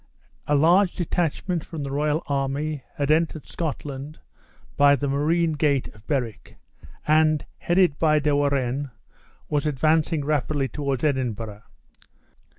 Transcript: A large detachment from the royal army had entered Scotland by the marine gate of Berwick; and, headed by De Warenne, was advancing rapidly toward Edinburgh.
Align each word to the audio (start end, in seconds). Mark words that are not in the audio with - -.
A 0.47 0.55
large 0.55 0.95
detachment 0.95 1.63
from 1.63 1.83
the 1.83 1.91
royal 1.91 2.23
army 2.27 2.81
had 2.95 3.11
entered 3.11 3.45
Scotland 3.45 4.17
by 4.75 4.95
the 4.95 5.07
marine 5.07 5.51
gate 5.53 5.89
of 5.89 6.07
Berwick; 6.07 6.57
and, 7.07 7.45
headed 7.59 7.99
by 7.99 8.17
De 8.17 8.35
Warenne, 8.35 8.89
was 9.47 9.67
advancing 9.67 10.25
rapidly 10.25 10.67
toward 10.67 11.03
Edinburgh. 11.05 11.61